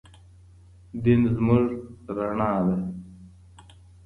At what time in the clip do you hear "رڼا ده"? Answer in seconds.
2.15-2.75